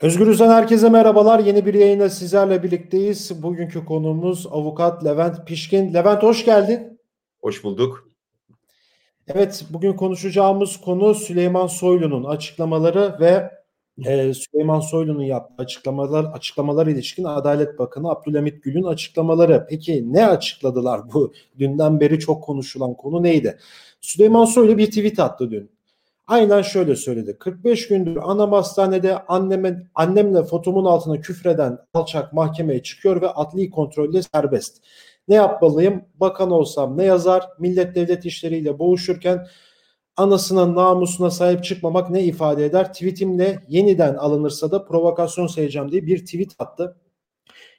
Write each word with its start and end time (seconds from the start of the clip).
Özgürüz'den 0.00 0.50
herkese 0.50 0.88
merhabalar. 0.88 1.38
Yeni 1.38 1.66
bir 1.66 1.74
yayında 1.74 2.10
sizlerle 2.10 2.62
birlikteyiz. 2.62 3.42
Bugünkü 3.42 3.84
konuğumuz 3.84 4.46
avukat 4.46 5.04
Levent 5.04 5.46
Pişkin. 5.46 5.94
Levent 5.94 6.22
hoş 6.22 6.44
geldin. 6.44 7.00
Hoş 7.40 7.64
bulduk. 7.64 8.10
Evet, 9.28 9.64
bugün 9.70 9.92
konuşacağımız 9.92 10.76
konu 10.76 11.14
Süleyman 11.14 11.66
Soylu'nun 11.66 12.24
açıklamaları 12.24 13.16
ve 13.20 13.50
e, 14.06 14.34
Süleyman 14.34 14.80
Soylu'nun 14.80 15.22
yaptığı 15.22 15.62
açıklamalar 15.62 16.24
açıklamalar 16.24 16.86
ilişkin 16.86 17.24
Adalet 17.24 17.78
Bakanı 17.78 18.10
Abdülhamit 18.10 18.62
Gül'ün 18.62 18.82
açıklamaları. 18.82 19.66
Peki 19.68 20.12
ne 20.12 20.26
açıkladılar 20.26 21.12
bu? 21.12 21.32
Dünden 21.58 22.00
beri 22.00 22.18
çok 22.18 22.44
konuşulan 22.44 22.94
konu 22.94 23.22
neydi? 23.22 23.58
Süleyman 24.00 24.44
Soylu 24.44 24.78
bir 24.78 24.86
tweet 24.86 25.18
attı 25.18 25.50
dün. 25.50 25.75
Aynen 26.26 26.62
şöyle 26.62 26.96
söyledi. 26.96 27.36
45 27.38 27.88
gündür 27.88 28.16
anam 28.22 28.52
hastanede 28.52 29.18
anneme, 29.18 29.90
annemle 29.94 30.44
fotomun 30.44 30.84
altına 30.84 31.20
küfreden 31.20 31.78
alçak 31.94 32.32
mahkemeye 32.32 32.82
çıkıyor 32.82 33.22
ve 33.22 33.28
adli 33.28 33.70
kontrolle 33.70 34.22
serbest. 34.22 34.82
Ne 35.28 35.34
yapmalıyım? 35.34 36.04
Bakan 36.14 36.50
olsam 36.50 36.98
ne 36.98 37.04
yazar? 37.04 37.44
Millet 37.58 37.94
devlet 37.94 38.24
işleriyle 38.24 38.78
boğuşurken 38.78 39.46
anasına 40.16 40.74
namusuna 40.74 41.30
sahip 41.30 41.64
çıkmamak 41.64 42.10
ne 42.10 42.22
ifade 42.24 42.64
eder? 42.64 42.92
Tweetimle 42.92 43.64
yeniden 43.68 44.14
alınırsa 44.14 44.70
da 44.70 44.84
provokasyon 44.84 45.46
sayacağım 45.46 45.92
diye 45.92 46.06
bir 46.06 46.24
tweet 46.24 46.50
attı. 46.58 46.96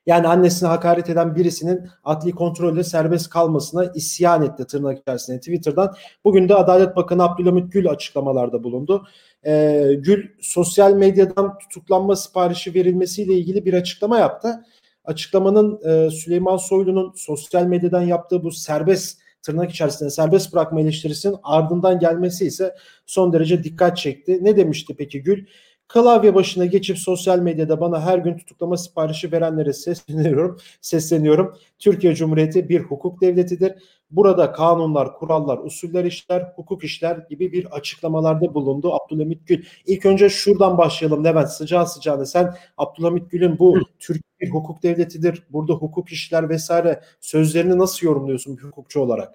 Yani 0.07 0.27
annesine 0.27 0.69
hakaret 0.69 1.09
eden 1.09 1.35
birisinin 1.35 1.89
adli 2.03 2.31
kontrolle 2.31 2.83
serbest 2.83 3.29
kalmasına 3.29 3.85
isyan 3.95 4.43
etti 4.43 4.67
tırnak 4.67 4.99
içerisinde 4.99 5.39
Twitter'dan. 5.39 5.95
Bugün 6.23 6.49
de 6.49 6.55
Adalet 6.55 6.95
Bakanı 6.95 7.23
Abdülhamit 7.23 7.73
Gül 7.73 7.89
açıklamalarda 7.89 8.63
bulundu. 8.63 9.07
Ee, 9.45 9.87
Gül 9.97 10.27
sosyal 10.41 10.93
medyadan 10.93 11.57
tutuklanma 11.57 12.15
siparişi 12.15 12.73
verilmesiyle 12.73 13.33
ilgili 13.33 13.65
bir 13.65 13.73
açıklama 13.73 14.19
yaptı. 14.19 14.65
Açıklamanın 15.05 15.79
e, 15.85 16.09
Süleyman 16.09 16.57
Soylu'nun 16.57 17.13
sosyal 17.15 17.65
medyadan 17.65 18.01
yaptığı 18.01 18.43
bu 18.43 18.51
serbest 18.51 19.19
tırnak 19.41 19.71
içerisinde 19.71 20.09
serbest 20.09 20.53
bırakma 20.53 20.81
eleştirisinin 20.81 21.35
ardından 21.43 21.99
gelmesi 21.99 22.45
ise 22.45 22.75
son 23.05 23.33
derece 23.33 23.63
dikkat 23.63 23.97
çekti. 23.97 24.39
Ne 24.41 24.57
demişti 24.57 24.95
peki 24.97 25.23
Gül? 25.23 25.45
Klavye 25.87 26.35
başına 26.35 26.65
geçip 26.65 26.97
sosyal 26.97 27.39
medyada 27.39 27.81
bana 27.81 28.01
her 28.01 28.17
gün 28.17 28.37
tutuklama 28.37 28.77
siparişi 28.77 29.31
verenlere 29.31 29.73
sesleniyorum. 29.73 30.57
Sesleniyorum. 30.81 31.57
Türkiye 31.79 32.15
Cumhuriyeti 32.15 32.69
bir 32.69 32.81
hukuk 32.81 33.21
devletidir. 33.21 33.73
Burada 34.11 34.51
kanunlar, 34.51 35.13
kurallar, 35.13 35.57
usuller 35.57 36.05
işler, 36.05 36.53
hukuk 36.55 36.83
işler 36.83 37.17
gibi 37.29 37.51
bir 37.51 37.65
açıklamalarda 37.65 38.53
bulundu 38.53 38.93
Abdülhamit 38.93 39.47
Gül. 39.47 39.65
İlk 39.85 40.05
önce 40.05 40.29
şuradan 40.29 40.77
başlayalım 40.77 41.23
Levent 41.23 41.49
sıcağı 41.49 41.87
sıcağına. 41.87 42.25
Sen 42.25 42.55
Abdülhamit 42.77 43.31
Gül'ün 43.31 43.59
bu 43.59 43.79
Türkiye 43.99 44.23
bir 44.41 44.49
hukuk 44.49 44.83
devletidir, 44.83 45.43
burada 45.49 45.73
hukuk 45.73 46.09
işler 46.09 46.49
vesaire 46.49 47.01
sözlerini 47.21 47.77
nasıl 47.77 48.07
yorumluyorsun 48.07 48.57
bir 48.57 48.63
hukukçu 48.63 48.99
olarak? 48.99 49.33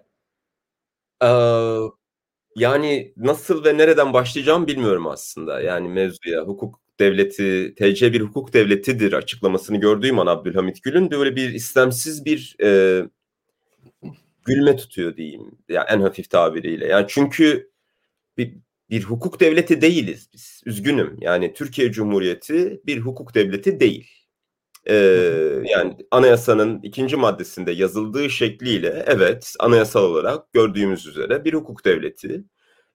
Ee, 1.23 1.27
yani 2.57 3.13
nasıl 3.17 3.65
ve 3.65 3.79
nereden 3.79 4.13
başlayacağım 4.13 4.67
bilmiyorum 4.67 5.07
aslında. 5.07 5.61
Yani 5.61 5.89
mevzuya 5.89 6.43
hukuk 6.43 6.81
devleti, 7.01 7.75
TC 7.75 8.13
bir 8.13 8.21
hukuk 8.21 8.53
devletidir 8.53 9.13
açıklamasını 9.13 9.81
gördüğüm 9.81 10.19
an 10.19 10.27
Abdülhamit 10.27 10.83
Gül'ün 10.83 11.11
böyle 11.11 11.37
bir 11.37 11.51
istemsiz 11.51 12.25
bir 12.25 12.57
e, 12.63 13.03
gülme 14.45 14.77
tutuyor 14.77 15.17
diyeyim. 15.17 15.59
Yani 15.69 15.87
en 15.91 16.01
hafif 16.01 16.31
tabiriyle. 16.31 16.87
Yani 16.87 17.07
çünkü 17.09 17.71
bir, 18.39 18.55
bir 18.91 19.03
hukuk 19.03 19.41
devleti 19.41 19.81
değiliz 19.81 20.29
biz. 20.33 20.63
Üzgünüm. 20.67 21.17
Yani 21.21 21.55
Türkiye 21.55 21.93
Cumhuriyeti 21.93 22.81
bir 22.87 22.99
hukuk 22.99 23.35
devleti 23.35 23.81
değil. 23.81 24.22
Ee, 24.89 24.95
yani 25.65 25.97
anayasanın 26.11 26.81
ikinci 26.83 27.17
maddesinde 27.17 27.73
yazıldığı 27.73 28.31
şekliyle 28.31 29.05
evet 29.07 29.55
anayasal 29.59 30.05
olarak 30.05 30.53
gördüğümüz 30.53 31.07
üzere 31.07 31.45
bir 31.45 31.55
hukuk 31.55 31.85
devleti. 31.85 32.45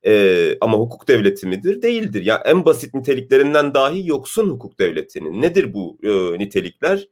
Ee, 0.06 0.58
ama 0.62 0.78
hukuk 0.78 1.08
devleti 1.08 1.48
midir? 1.48 1.81
Değildir. 1.81 2.25
Ya 2.25 2.44
en 2.46 2.66
basit 2.66 2.94
niteliklerinden 2.94 3.74
dahi 3.74 4.08
yoksun 4.08 4.50
hukuk 4.50 4.80
devletinin. 4.80 5.42
Nedir 5.42 5.74
bu 5.74 5.98
e, 6.03 6.40
nitelikler? 6.40 7.08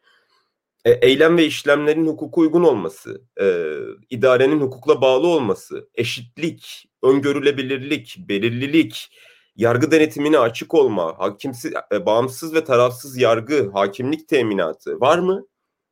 E, 0.86 0.92
eylem 0.92 1.38
ve 1.38 1.46
işlemlerin 1.46 2.08
hukuka 2.08 2.42
uygun 2.42 2.64
olması, 2.64 3.22
e, 3.42 3.46
idarenin 4.10 4.62
hukukla 4.62 5.02
bağlı 5.02 5.28
olması, 5.28 5.90
eşitlik, 5.96 6.86
öngörülebilirlik, 7.04 8.16
belirlilik, 8.20 9.10
yargı 9.56 9.92
denetimine 9.92 10.40
açık 10.40 10.74
olma, 10.74 11.20
hakimsiz, 11.20 11.74
e, 11.92 12.06
bağımsız 12.06 12.54
ve 12.54 12.64
tarafsız 12.64 13.18
yargı, 13.18 13.72
hakimlik 13.72 14.28
teminatı 14.28 15.00
var 15.02 15.20
mı? 15.20 15.46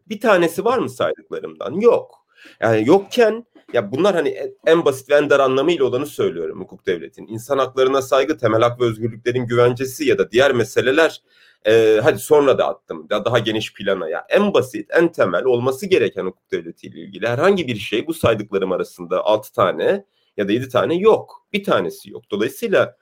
Bir 0.10 0.20
tanesi 0.20 0.66
var 0.66 0.78
mı 0.78 0.90
saydıklarımdan? 0.90 1.74
Yok. 1.74 2.26
Yani 2.62 2.88
yokken 2.88 3.46
ya 3.74 3.92
bunlar 3.92 4.16
hani 4.16 4.38
en 4.66 4.86
basit 4.86 5.10
ve 5.10 5.16
en 5.16 5.30
dar 5.30 5.40
anlamıyla 5.40 5.86
olanı 5.86 6.06
söylüyorum 6.06 6.60
hukuk 6.62 6.86
devletinin. 6.86 7.28
İnsan 7.28 7.58
haklarına 7.58 8.02
saygı, 8.02 8.38
temel 8.38 8.62
hak 8.62 8.82
ve 8.82 8.86
özgürlüklerin 8.86 9.48
güvencesi 9.48 10.06
ya 10.06 10.18
da 10.18 10.32
diğer 10.32 10.52
meseleler 10.54 11.22
e, 11.68 12.00
hadi 12.04 12.20
sonra 12.20 12.58
da 12.58 12.68
attım 12.68 13.10
da 13.10 13.26
daha 13.26 13.40
geniş 13.40 13.74
plana 13.74 14.10
ya 14.10 14.26
en 14.30 14.54
basit, 14.54 14.90
en 14.92 15.12
temel 15.12 15.44
olması 15.44 15.86
gereken 15.86 16.26
hukuk 16.26 16.52
devletiyle 16.52 17.00
ilgili 17.00 17.28
herhangi 17.28 17.68
bir 17.68 17.76
şey 17.76 18.08
bu 18.08 18.14
saydıklarım 18.14 18.72
arasında 18.72 19.26
6 19.26 19.54
tane 19.54 20.06
ya 20.38 20.48
da 20.48 20.52
7 20.52 20.70
tane 20.70 20.96
yok. 20.96 21.48
Bir 21.54 21.64
tanesi 21.64 22.12
yok. 22.12 22.24
Dolayısıyla 22.32 22.98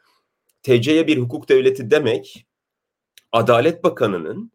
TC'ye 0.64 1.08
bir 1.08 1.18
hukuk 1.18 1.50
devleti 1.50 1.92
demek 1.92 2.46
Adalet 3.32 3.84
Bakanı'nın 3.84 4.52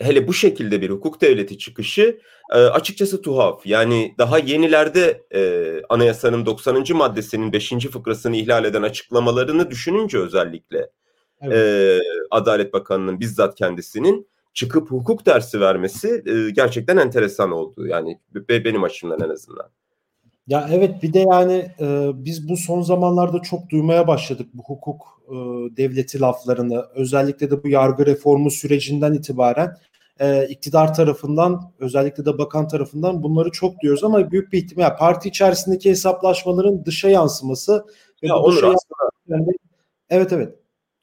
hele 0.00 0.28
bu 0.28 0.34
şekilde 0.34 0.80
bir 0.80 0.90
hukuk 0.90 1.20
devleti 1.20 1.58
çıkışı 1.58 2.20
e, 2.52 2.56
açıkçası 2.56 3.22
tuhaf. 3.22 3.66
Yani 3.66 4.14
daha 4.18 4.38
yenilerde 4.38 5.26
e, 5.34 5.72
anayasanın 5.88 6.46
90. 6.46 6.84
maddesinin 6.94 7.52
5. 7.52 7.70
fıkrasını 7.70 8.36
ihlal 8.36 8.64
eden 8.64 8.82
açıklamalarını 8.82 9.70
düşününce 9.70 10.18
özellikle 10.18 10.90
evet. 11.40 11.56
e, 11.56 11.98
Adalet 12.30 12.72
Bakanı'nın 12.72 13.20
bizzat 13.20 13.54
kendisinin 13.54 14.28
çıkıp 14.54 14.90
hukuk 14.90 15.26
dersi 15.26 15.60
vermesi 15.60 16.22
e, 16.26 16.50
gerçekten 16.50 16.96
enteresan 16.96 17.52
oldu. 17.52 17.86
Yani 17.86 18.20
benim 18.48 18.84
açımdan 18.84 19.20
en 19.20 19.28
azından. 19.28 19.70
Ya 20.50 20.68
evet 20.72 21.02
bir 21.02 21.12
de 21.12 21.18
yani 21.18 21.72
e, 21.80 22.10
biz 22.14 22.48
bu 22.48 22.56
son 22.56 22.82
zamanlarda 22.82 23.42
çok 23.42 23.70
duymaya 23.70 24.08
başladık 24.08 24.48
bu 24.54 24.62
hukuk 24.62 25.22
e, 25.28 25.34
devleti 25.76 26.20
laflarını. 26.20 26.84
Özellikle 26.94 27.50
de 27.50 27.62
bu 27.62 27.68
yargı 27.68 28.06
reformu 28.06 28.50
sürecinden 28.50 29.12
itibaren 29.12 29.76
e, 30.20 30.48
iktidar 30.48 30.94
tarafından 30.94 31.72
özellikle 31.78 32.24
de 32.24 32.38
bakan 32.38 32.68
tarafından 32.68 33.22
bunları 33.22 33.50
çok 33.50 33.80
diyoruz 33.80 34.04
ama 34.04 34.30
büyük 34.30 34.52
bir 34.52 34.58
ihtimal 34.58 34.96
parti 34.96 35.28
içerisindeki 35.28 35.90
hesaplaşmaların 35.90 36.84
dışa 36.84 37.08
yansıması 37.08 37.84
ya 38.22 38.36
olur 38.36 38.56
dışa 38.56 38.66
aslında. 38.66 39.52
Evet 40.10 40.32
evet 40.32 40.59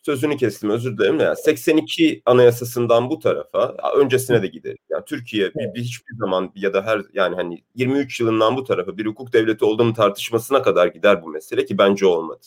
sözünü 0.07 0.37
kestim 0.37 0.69
özür 0.69 0.97
dilerim. 0.97 1.19
Yani 1.19 1.35
82 1.37 2.21
anayasasından 2.25 3.09
bu 3.09 3.19
tarafa 3.19 3.75
öncesine 3.97 4.41
de 4.41 4.47
gidelim. 4.47 4.77
Yani 4.89 5.03
Türkiye 5.05 5.53
bir, 5.55 5.73
bir 5.73 5.81
hiçbir 5.81 6.15
zaman 6.19 6.51
ya 6.55 6.73
da 6.73 6.85
her 6.85 7.01
yani 7.13 7.35
hani 7.35 7.63
23 7.75 8.19
yılından 8.19 8.57
bu 8.57 8.63
tarafa 8.63 8.97
bir 8.97 9.05
hukuk 9.05 9.33
devleti 9.33 9.65
olduğunu 9.65 9.93
tartışmasına 9.93 10.61
kadar 10.61 10.87
gider 10.87 11.23
bu 11.23 11.27
mesele 11.27 11.65
ki 11.65 11.77
bence 11.77 12.05
olmadı. 12.05 12.45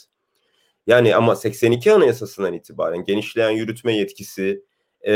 Yani 0.86 1.16
ama 1.16 1.36
82 1.36 1.92
anayasasından 1.92 2.52
itibaren 2.52 3.04
genişleyen 3.04 3.50
yürütme 3.50 3.96
yetkisi, 3.96 4.64
e, 5.06 5.12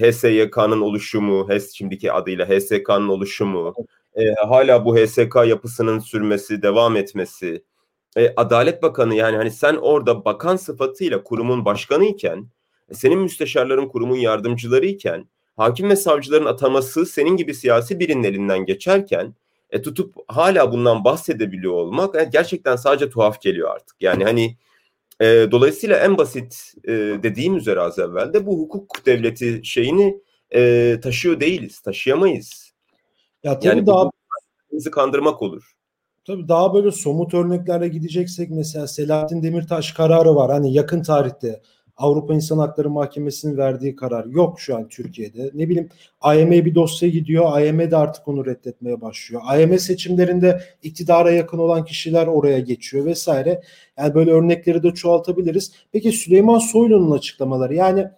HSYK'nın 0.00 0.80
oluşumu, 0.80 1.48
HES 1.48 1.72
şimdiki 1.72 2.12
adıyla 2.12 2.48
HSK'nın 2.48 3.08
oluşumu, 3.08 3.74
e, 4.14 4.34
hala 4.48 4.84
bu 4.84 4.96
HSK 4.96 5.36
yapısının 5.46 5.98
sürmesi, 5.98 6.62
devam 6.62 6.96
etmesi, 6.96 7.64
e, 8.16 8.32
Adalet 8.36 8.82
Bakanı 8.82 9.14
yani 9.14 9.36
hani 9.36 9.50
sen 9.50 9.74
orada 9.74 10.24
bakan 10.24 10.56
sıfatıyla 10.56 11.22
kurumun 11.22 11.64
başkanı 11.64 12.04
iken 12.04 12.46
e, 12.88 12.94
senin 12.94 13.18
müsteşarların 13.18 13.88
kurumun 13.88 14.16
yardımcıları 14.16 14.86
iken 14.86 15.28
hakim 15.56 15.90
ve 15.90 15.96
savcıların 15.96 16.46
ataması 16.46 17.06
senin 17.06 17.36
gibi 17.36 17.54
siyasi 17.54 18.00
birinin 18.00 18.24
elinden 18.24 18.66
geçerken 18.66 19.34
e, 19.70 19.82
tutup 19.82 20.14
hala 20.28 20.72
bundan 20.72 21.04
bahsedebiliyor 21.04 21.72
olmak 21.72 22.14
e, 22.14 22.28
gerçekten 22.32 22.76
sadece 22.76 23.10
tuhaf 23.10 23.40
geliyor 23.40 23.70
artık. 23.74 23.96
Yani 24.02 24.24
hani 24.24 24.56
e, 25.20 25.48
dolayısıyla 25.50 25.96
en 25.96 26.18
basit 26.18 26.74
e, 26.84 26.92
dediğim 27.22 27.56
üzere 27.56 27.80
az 27.80 27.98
evvel 27.98 28.32
de 28.32 28.46
bu 28.46 28.58
hukuk 28.58 29.06
devleti 29.06 29.60
şeyini 29.64 30.16
e, 30.54 31.00
taşıyor 31.02 31.40
değiliz, 31.40 31.80
taşıyamayız. 31.80 32.72
Ya 33.42 33.58
tabii 33.58 33.66
yani 33.66 33.86
daha 33.86 34.10
bizi 34.72 34.90
kandırmak 34.90 35.42
olur. 35.42 35.71
Tabii 36.24 36.48
daha 36.48 36.74
böyle 36.74 36.90
somut 36.90 37.34
örneklerle 37.34 37.88
gideceksek 37.88 38.50
mesela 38.50 38.86
Selahattin 38.86 39.42
Demirtaş 39.42 39.92
kararı 39.92 40.34
var. 40.36 40.50
Hani 40.50 40.72
yakın 40.72 41.02
tarihte 41.02 41.60
Avrupa 41.96 42.34
İnsan 42.34 42.58
Hakları 42.58 42.90
Mahkemesi'nin 42.90 43.56
verdiği 43.56 43.96
karar 43.96 44.24
yok 44.24 44.60
şu 44.60 44.76
an 44.76 44.88
Türkiye'de. 44.88 45.50
Ne 45.54 45.68
bileyim 45.68 45.88
AYM'ye 46.20 46.64
bir 46.64 46.74
dosya 46.74 47.08
gidiyor. 47.08 47.44
AYM 47.52 47.90
de 47.90 47.96
artık 47.96 48.28
onu 48.28 48.46
reddetmeye 48.46 49.00
başlıyor. 49.00 49.42
AYM 49.44 49.78
seçimlerinde 49.78 50.62
iktidara 50.82 51.30
yakın 51.30 51.58
olan 51.58 51.84
kişiler 51.84 52.26
oraya 52.26 52.60
geçiyor 52.60 53.04
vesaire. 53.04 53.62
Yani 53.98 54.14
böyle 54.14 54.30
örnekleri 54.30 54.82
de 54.82 54.94
çoğaltabiliriz. 54.94 55.72
Peki 55.92 56.12
Süleyman 56.12 56.58
Soylu'nun 56.58 57.10
açıklamaları 57.10 57.74
yani 57.74 58.08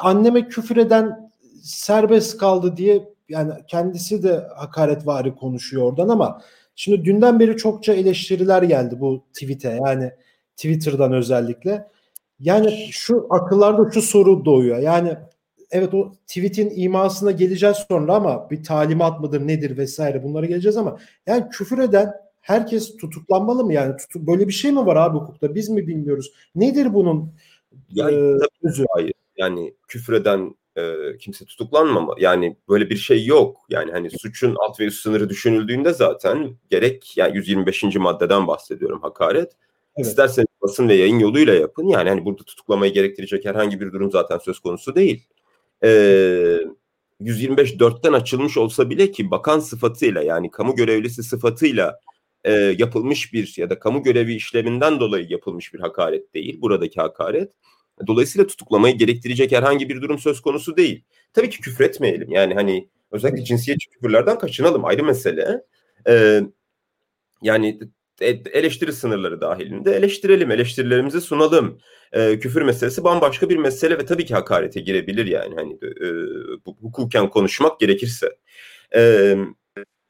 anneme 0.00 0.48
küfür 0.48 0.76
eden 0.76 1.30
serbest 1.62 2.38
kaldı 2.38 2.76
diye 2.76 3.08
yani 3.28 3.52
kendisi 3.68 4.22
de 4.22 4.48
hakaretvari 4.56 5.34
konuşuyor 5.34 5.82
oradan 5.82 6.08
ama 6.08 6.40
şimdi 6.74 7.04
dünden 7.04 7.40
beri 7.40 7.56
çokça 7.56 7.92
eleştiriler 7.92 8.62
geldi 8.62 9.00
bu 9.00 9.24
tweet'e 9.32 9.80
yani 9.86 10.10
Twitter'dan 10.56 11.12
özellikle. 11.12 11.88
Yani 12.40 12.88
şu 12.90 13.26
akıllarda 13.30 13.90
şu 13.90 14.02
soru 14.02 14.44
doğuyor. 14.44 14.78
Yani 14.78 15.16
evet 15.70 15.94
o 15.94 16.12
tweet'in 16.26 16.72
imasına 16.76 17.30
geleceğiz 17.30 17.76
sonra 17.88 18.14
ama 18.14 18.50
bir 18.50 18.62
talimat 18.62 19.20
mıdır 19.20 19.46
nedir 19.46 19.76
vesaire 19.76 20.22
bunlara 20.22 20.46
geleceğiz 20.46 20.76
ama 20.76 20.98
yani 21.26 21.48
küfür 21.48 21.78
eden 21.78 22.12
herkes 22.40 22.96
tutuklanmalı 22.96 23.64
mı? 23.64 23.72
Yani 23.72 23.96
tutu, 23.96 24.26
böyle 24.26 24.48
bir 24.48 24.52
şey 24.52 24.72
mi 24.72 24.86
var 24.86 24.96
abi 24.96 25.18
hukukta? 25.18 25.54
Biz 25.54 25.68
mi 25.68 25.86
bilmiyoruz? 25.86 26.32
Nedir 26.54 26.94
bunun 26.94 27.32
yani, 27.90 28.14
e, 28.14 28.38
tabii, 28.62 28.86
hayır. 28.94 29.14
Yani 29.36 29.74
küfreden 29.88 30.54
e, 30.76 31.16
kimse 31.20 31.44
tutuklanmama 31.44 32.14
yani 32.18 32.56
böyle 32.68 32.90
bir 32.90 32.96
şey 32.96 33.26
yok 33.26 33.60
yani 33.68 33.92
hani 33.92 34.10
suçun 34.10 34.56
alt 34.58 34.80
ve 34.80 34.84
üst 34.84 35.02
sınırı 35.02 35.28
düşünüldüğünde 35.28 35.92
zaten 35.92 36.56
gerek 36.70 37.16
yani 37.16 37.36
125. 37.36 37.84
maddeden 37.96 38.46
bahsediyorum 38.46 39.00
hakaret 39.02 39.52
evet. 39.96 40.06
isterseniz 40.06 40.48
basın 40.62 40.88
ve 40.88 40.94
yayın 40.94 41.18
yoluyla 41.18 41.54
yapın 41.54 41.86
yani 41.86 42.08
hani 42.08 42.24
burada 42.24 42.42
tutuklamayı 42.44 42.92
gerektirecek 42.92 43.44
herhangi 43.44 43.80
bir 43.80 43.92
durum 43.92 44.10
zaten 44.10 44.38
söz 44.38 44.58
konusu 44.58 44.94
değil 44.94 45.26
e, 45.84 46.58
125 47.20 47.74
4'ten 47.74 48.12
açılmış 48.12 48.56
olsa 48.56 48.90
bile 48.90 49.10
ki 49.10 49.30
bakan 49.30 49.58
sıfatıyla 49.58 50.22
yani 50.22 50.50
kamu 50.50 50.74
görevlisi 50.74 51.22
sıfatıyla 51.22 52.00
e, 52.44 52.52
yapılmış 52.52 53.32
bir 53.32 53.54
ya 53.58 53.70
da 53.70 53.78
kamu 53.78 54.02
görevi 54.02 54.34
işleminden 54.34 55.00
dolayı 55.00 55.26
yapılmış 55.28 55.74
bir 55.74 55.80
hakaret 55.80 56.34
değil 56.34 56.60
buradaki 56.60 57.00
hakaret. 57.00 57.52
Dolayısıyla 58.06 58.46
tutuklamayı 58.46 58.98
gerektirecek 58.98 59.52
herhangi 59.52 59.88
bir 59.88 60.02
durum 60.02 60.18
söz 60.18 60.40
konusu 60.40 60.76
değil. 60.76 61.04
Tabii 61.32 61.50
ki 61.50 61.60
küfretmeyelim. 61.60 62.32
Yani 62.32 62.54
hani 62.54 62.88
özellikle 63.10 63.44
cinsiyetçi 63.44 63.90
küfürlerden 63.90 64.38
kaçınalım 64.38 64.84
ayrı 64.84 65.04
mesele. 65.04 65.62
Ee, 66.08 66.40
yani 67.42 67.78
e, 68.20 68.28
eleştiri 68.28 68.92
sınırları 68.92 69.40
dahilinde 69.40 69.92
eleştirelim, 69.96 70.50
eleştirilerimizi 70.50 71.20
sunalım. 71.20 71.78
Ee, 72.12 72.38
küfür 72.38 72.62
meselesi 72.62 73.04
bambaşka 73.04 73.48
bir 73.48 73.56
mesele 73.56 73.98
ve 73.98 74.06
tabii 74.06 74.24
ki 74.24 74.34
hakarete 74.34 74.80
girebilir 74.80 75.26
yani 75.26 75.54
hani 75.54 75.72
e, 75.74 76.06
bu, 76.66 76.76
hukuken 76.80 77.30
konuşmak 77.30 77.80
gerekirse. 77.80 78.28
Ee, 78.94 79.36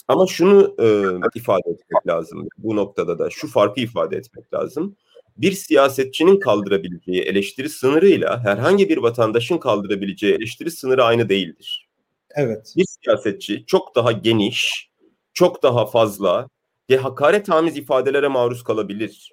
ama 0.09 0.27
şunu 0.27 0.77
e, 0.79 0.87
ifade 1.35 1.71
etmek 1.71 2.07
lazım 2.07 2.49
bu 2.59 2.77
noktada 2.77 3.19
da 3.19 3.31
şu 3.31 3.49
farkı 3.49 3.81
ifade 3.81 4.17
etmek 4.17 4.55
lazım. 4.55 4.97
Bir 5.37 5.53
siyasetçinin 5.53 6.41
kaldırabileceği 6.41 7.23
eleştiri 7.23 7.69
sınırıyla 7.69 8.45
herhangi 8.45 8.89
bir 8.89 8.97
vatandaşın 8.97 9.59
kaldırabileceği 9.59 10.35
eleştiri 10.35 10.71
sınırı 10.71 11.05
aynı 11.05 11.29
değildir. 11.29 11.89
Evet. 12.37 12.75
Bir 12.77 12.85
siyasetçi 12.85 13.65
çok 13.67 13.95
daha 13.95 14.13
geniş, 14.13 14.91
çok 15.35 15.63
daha 15.63 15.87
fazla 15.87 16.49
ve 16.91 16.97
hakaret 16.97 17.49
hamiz 17.49 17.77
ifadelere 17.77 18.29
maruz 18.29 18.65
kalabilir. 18.65 19.31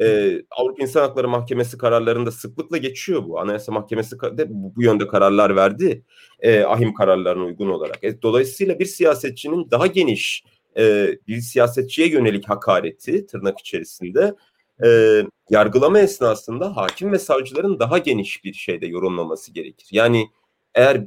Ee, 0.00 0.42
Avrupa 0.50 0.82
İnsan 0.82 1.00
Hakları 1.00 1.28
Mahkemesi 1.28 1.78
kararlarında 1.78 2.30
sıklıkla 2.30 2.76
geçiyor 2.76 3.28
bu. 3.28 3.40
Anayasa 3.40 3.72
Mahkemesi 3.72 4.20
de 4.20 4.46
bu, 4.48 4.82
yönde 4.82 5.06
kararlar 5.06 5.56
verdi. 5.56 6.04
E, 6.40 6.60
ahim 6.62 6.94
kararlarına 6.94 7.44
uygun 7.44 7.68
olarak. 7.68 8.04
E, 8.04 8.22
dolayısıyla 8.22 8.78
bir 8.78 8.84
siyasetçinin 8.84 9.70
daha 9.70 9.86
geniş 9.86 10.44
e, 10.78 11.08
bir 11.28 11.40
siyasetçiye 11.40 12.08
yönelik 12.08 12.48
hakareti 12.48 13.26
tırnak 13.26 13.58
içerisinde 13.60 14.34
e, 14.84 15.22
yargılama 15.50 15.98
esnasında 15.98 16.76
hakim 16.76 17.12
ve 17.12 17.18
savcıların 17.18 17.78
daha 17.78 17.98
geniş 17.98 18.44
bir 18.44 18.52
şeyde 18.52 18.86
yorumlaması 18.86 19.52
gerekir. 19.52 19.88
Yani 19.92 20.28
eğer 20.74 21.04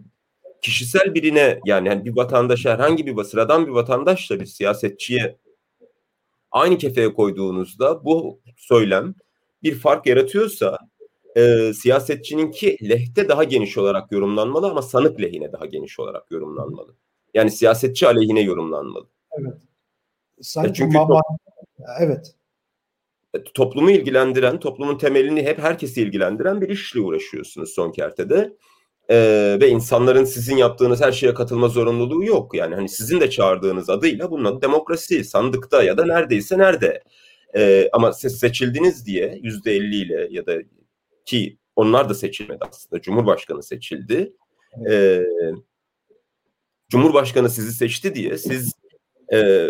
kişisel 0.61 1.13
birine 1.13 1.59
yani, 1.65 1.87
yani 1.87 2.05
bir 2.05 2.15
vatandaş 2.15 2.65
herhangi 2.65 3.05
bir 3.05 3.23
sıradan 3.23 3.67
bir 3.67 3.71
vatandaşla 3.71 4.39
bir 4.39 4.45
siyasetçiye 4.45 5.37
aynı 6.51 6.77
kefeye 6.77 7.13
koyduğunuzda 7.13 8.05
bu 8.05 8.39
söylem 8.57 9.15
bir 9.63 9.75
fark 9.75 10.07
yaratıyorsa 10.07 10.77
e, 11.35 11.73
siyasetçininki 11.73 12.89
lehte 12.89 13.29
daha 13.29 13.43
geniş 13.43 13.77
olarak 13.77 14.11
yorumlanmalı 14.11 14.67
ama 14.67 14.81
sanık 14.81 15.21
lehine 15.21 15.51
daha 15.51 15.65
geniş 15.65 15.99
olarak 15.99 16.31
yorumlanmalı. 16.31 16.95
Yani 17.33 17.51
siyasetçi 17.51 18.07
aleyhine 18.07 18.41
yorumlanmalı. 18.41 19.07
Evet. 19.39 19.57
Sanki 20.41 20.73
çünkü 20.73 20.97
ma- 20.97 21.37
evet. 21.99 22.35
Toplumu 23.43 23.91
ilgilendiren, 23.91 24.59
toplumun 24.59 24.97
temelini 24.97 25.43
hep 25.43 25.59
herkesi 25.59 26.01
ilgilendiren 26.01 26.61
bir 26.61 26.69
işle 26.69 26.99
uğraşıyorsunuz 26.99 27.69
son 27.73 27.91
kertede. 27.91 28.53
Ee, 29.09 29.57
ve 29.61 29.69
insanların 29.69 30.23
sizin 30.23 30.57
yaptığınız 30.57 31.01
her 31.01 31.11
şeye 31.11 31.33
katılma 31.33 31.67
zorunluluğu 31.67 32.25
yok. 32.25 32.55
Yani 32.55 32.75
hani 32.75 32.89
sizin 32.89 33.21
de 33.21 33.29
çağırdığınız 33.29 33.89
adıyla 33.89 34.31
bunun 34.31 34.45
adı 34.45 34.61
demokrasi. 34.61 35.23
Sandıkta 35.23 35.83
ya 35.83 35.97
da 35.97 36.05
neredeyse 36.05 36.57
nerede. 36.57 37.03
Ee, 37.55 37.89
ama 37.93 38.13
siz 38.13 38.39
seçildiniz 38.39 39.05
diye 39.05 39.39
yüzde 39.41 39.71
elli 39.71 39.95
ile 39.95 40.27
ya 40.31 40.45
da 40.45 40.57
ki 41.25 41.57
onlar 41.75 42.09
da 42.09 42.13
seçilmedi 42.13 42.59
aslında. 42.69 43.01
Cumhurbaşkanı 43.01 43.63
seçildi. 43.63 44.33
Ee, 44.89 45.21
Cumhurbaşkanı 46.89 47.49
sizi 47.49 47.73
seçti 47.73 48.15
diye 48.15 48.37
siz 48.37 48.73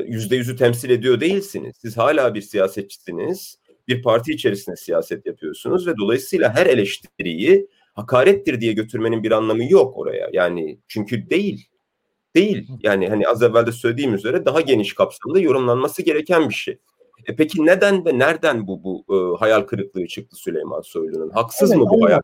yüzde 0.07 0.35
yüzü 0.35 0.55
temsil 0.55 0.89
ediyor 0.89 1.19
değilsiniz. 1.19 1.75
Siz 1.81 1.97
hala 1.97 2.33
bir 2.33 2.41
siyasetçisiniz. 2.41 3.57
Bir 3.87 4.03
parti 4.03 4.31
içerisinde 4.31 4.75
siyaset 4.75 5.25
yapıyorsunuz 5.25 5.87
ve 5.87 5.97
dolayısıyla 5.97 6.55
her 6.55 6.65
eleştiriyi 6.65 7.67
hakarettir 7.93 8.61
diye 8.61 8.73
götürmenin 8.73 9.23
bir 9.23 9.31
anlamı 9.31 9.71
yok 9.71 9.97
oraya. 9.97 10.29
Yani 10.33 10.79
çünkü 10.87 11.29
değil. 11.29 11.69
Değil. 12.35 12.69
Yani 12.83 13.09
hani 13.09 13.27
az 13.27 13.43
evvel 13.43 13.65
de 13.65 13.71
söylediğim 13.71 14.13
üzere 14.13 14.45
daha 14.45 14.61
geniş 14.61 14.93
kapsamda 14.93 15.39
yorumlanması 15.39 16.01
gereken 16.01 16.49
bir 16.49 16.53
şey. 16.53 16.77
E 17.25 17.35
peki 17.35 17.65
neden 17.65 18.05
ve 18.05 18.19
nereden 18.19 18.67
bu 18.67 18.83
bu 18.83 19.05
e, 19.09 19.39
hayal 19.39 19.61
kırıklığı 19.61 20.07
çıktı 20.07 20.35
Süleyman 20.35 20.81
Soylu'nun? 20.81 21.29
Haksız 21.29 21.71
evet, 21.71 21.81
mı 21.81 21.89
bu 21.89 22.05
hayal? 22.05 22.19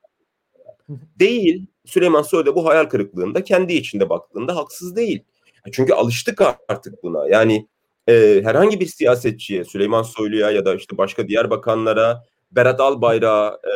Değil. 1.20 1.68
Süleyman 1.86 2.22
Soylu 2.22 2.56
bu 2.56 2.66
hayal 2.66 2.86
kırıklığında 2.86 3.44
kendi 3.44 3.74
içinde 3.74 4.10
baktığında 4.10 4.56
haksız 4.56 4.96
değil. 4.96 5.24
Çünkü 5.72 5.94
alıştık 5.94 6.42
artık 6.68 7.04
buna. 7.04 7.28
Yani 7.28 7.68
e, 8.10 8.42
herhangi 8.44 8.80
bir 8.80 8.86
siyasetçiye, 8.86 9.64
Süleyman 9.66 10.04
Soylu'ya 10.04 10.52
ya 10.52 10.66
da 10.66 10.76
işte 10.76 10.98
başka 10.98 11.28
diğer 11.28 11.50
bakanlara, 11.50 12.24
Berat 12.52 12.80
Albayrak'a, 12.80 13.60
e, 13.64 13.74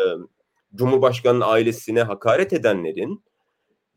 Cumhurbaşkanı'nın 0.76 1.46
ailesine 1.46 2.04
hakaret 2.04 2.54
edenlerin, 2.54 3.24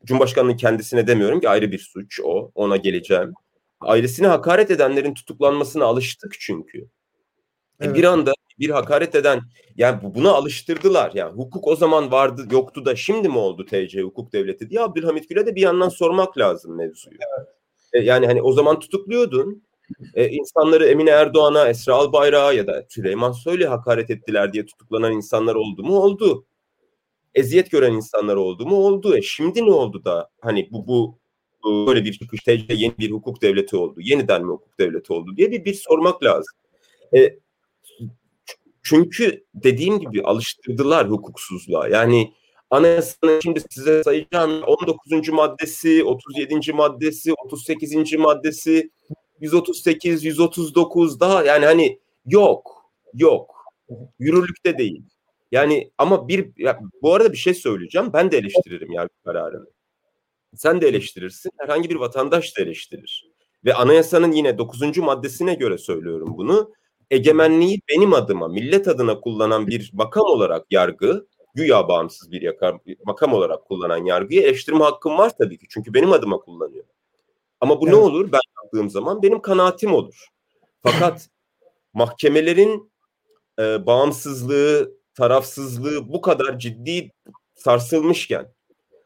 Cumhurbaşkanı'nın 0.04 0.57
kendisine 0.57 1.07
demiyorum 1.07 1.40
ki 1.40 1.49
ayrı 1.49 1.73
bir 1.73 1.78
suç 1.78 2.21
o, 2.25 2.50
ona 2.54 2.76
geleceğim. 2.76 3.33
Ailesine 3.80 4.26
hakaret 4.26 4.71
edenlerin 4.71 5.14
tutuklanmasına 5.14 5.85
alıştık 5.85 6.37
çünkü. 6.40 6.88
Evet. 7.80 7.92
E 7.92 7.95
bir 7.95 8.04
anda 8.04 8.33
bir 8.59 8.71
hakaret 8.71 9.14
eden 9.14 9.40
yani 9.76 10.14
buna 10.14 10.30
alıştırdılar. 10.30 11.12
Yani 11.14 11.33
hukuk 11.33 11.66
o 11.66 11.76
zaman 11.76 12.12
vardı 12.12 12.47
yoktu 12.50 12.85
da 12.85 12.97
şimdi 12.97 13.28
mi 13.28 13.38
oldu 13.38 13.66
TC 13.66 14.02
hukuk 14.02 14.33
devleti 14.33 14.71
diye 14.71 14.80
Abdülhamit 14.80 15.28
Gül'e 15.28 15.47
de 15.47 15.54
bir 15.54 15.61
yandan 15.61 15.88
sormak 15.88 16.38
lazım 16.38 16.76
mevzuyu. 16.76 17.18
Evet. 17.38 17.57
E, 17.92 17.99
yani 18.00 18.26
hani 18.26 18.42
o 18.42 18.52
zaman 18.52 18.78
tutukluyordun. 18.78 19.62
E, 20.14 20.28
insanları 20.28 20.87
Emine 20.87 21.11
Erdoğan'a, 21.11 21.68
Esra 21.68 21.95
Albayrak'a 21.95 22.52
ya 22.52 22.66
da 22.66 22.85
Süleyman 22.88 23.33
Soylu 23.33 23.71
hakaret 23.71 24.11
ettiler 24.11 24.52
diye 24.52 24.66
tutuklanan 24.66 25.12
insanlar 25.12 25.54
oldu 25.54 25.83
mu? 25.83 25.99
Oldu. 25.99 26.45
Eziyet 27.35 27.71
gören 27.71 27.92
insanlar 27.92 28.37
oldu 28.37 28.66
mu? 28.66 28.76
Oldu. 28.76 29.16
E 29.16 29.23
şimdi 29.23 29.66
ne 29.66 29.71
oldu 29.71 30.04
da 30.04 30.30
hani 30.40 30.68
bu 30.71 30.87
bu 30.87 31.18
böyle 31.87 32.04
bir 32.04 32.12
çıkış 32.12 32.40
TC 32.40 32.64
yeni 32.75 32.99
bir 32.99 33.11
hukuk 33.11 33.42
devleti 33.42 33.76
oldu. 33.76 34.00
Yeniden 34.00 34.45
mi 34.45 34.49
hukuk 34.49 34.78
devleti 34.78 35.12
oldu 35.12 35.37
diye 35.37 35.50
bir, 35.50 35.64
bir 35.64 35.75
sormak 35.75 36.25
lazım. 36.25 36.57
E, 37.14 37.38
çünkü 38.83 39.45
dediğim 39.54 40.00
gibi 40.00 40.23
alıştırdılar 40.23 41.11
hukuksuzluğa. 41.11 41.88
Yani 41.88 42.33
Anayasanın 42.70 43.40
şimdi 43.40 43.60
size 43.70 44.02
sayacağım 44.04 44.62
19. 44.62 45.28
maddesi, 45.28 46.04
37. 46.04 46.72
maddesi, 46.72 47.32
38. 47.34 48.14
maddesi, 48.18 48.90
138, 49.40 50.25
139 50.25 51.20
daha 51.20 51.44
yani 51.44 51.64
hani 51.64 51.98
yok, 52.26 52.90
yok. 53.14 53.54
Yürürlükte 54.18 54.78
değil. 54.78 55.02
Yani 55.52 55.90
ama 55.98 56.28
bir 56.28 56.52
ya, 56.56 56.80
bu 57.02 57.14
arada 57.14 57.32
bir 57.32 57.37
şey 57.37 57.54
söyleyeceğim. 57.54 58.12
Ben 58.12 58.30
de 58.30 58.38
eleştiririm 58.38 58.92
yani 58.92 59.08
kararını. 59.25 59.66
Sen 60.56 60.80
de 60.80 60.88
eleştirirsin. 60.88 61.50
Herhangi 61.58 61.90
bir 61.90 61.96
vatandaş 61.96 62.56
da 62.58 62.62
eleştirir. 62.62 63.30
Ve 63.64 63.75
anayasanın 63.75 64.32
yine 64.32 64.58
9. 64.58 64.98
maddesine 64.98 65.54
göre 65.54 65.78
söylüyorum 65.78 66.34
bunu. 66.37 66.72
Egemenliği 67.10 67.80
benim 67.88 68.14
adıma, 68.14 68.48
millet 68.48 68.88
adına 68.88 69.20
kullanan 69.20 69.66
bir 69.66 69.90
makam 69.92 70.25
olarak 70.25 70.66
yargı 70.70 71.26
güya 71.58 71.88
bağımsız 71.88 72.32
bir 72.32 72.42
yakar, 72.42 72.76
makam 73.04 73.32
olarak 73.32 73.64
kullanan 73.64 74.04
yargıyı 74.04 74.42
eleştirme 74.42 74.84
hakkım 74.84 75.18
var 75.18 75.32
tabii 75.38 75.58
ki. 75.58 75.66
Çünkü 75.70 75.94
benim 75.94 76.12
adıma 76.12 76.38
kullanıyor. 76.38 76.84
Ama 77.60 77.80
bu 77.80 77.84
evet. 77.84 77.94
ne 77.94 78.00
olur? 78.00 78.32
Ben 78.32 78.40
yaptığım 78.62 78.90
zaman 78.90 79.22
benim 79.22 79.42
kanaatim 79.42 79.94
olur. 79.94 80.26
Fakat 80.82 81.28
mahkemelerin 81.94 82.92
e, 83.58 83.86
bağımsızlığı, 83.86 84.92
tarafsızlığı 85.14 86.12
bu 86.12 86.20
kadar 86.20 86.58
ciddi 86.58 87.12
sarsılmışken 87.54 88.54